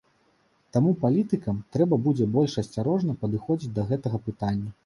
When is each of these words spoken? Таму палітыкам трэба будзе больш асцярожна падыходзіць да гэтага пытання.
Таму 0.77 0.93
палітыкам 1.03 1.59
трэба 1.77 2.01
будзе 2.07 2.29
больш 2.39 2.57
асцярожна 2.65 3.17
падыходзіць 3.25 3.73
да 3.77 3.89
гэтага 3.93 4.27
пытання. 4.31 4.77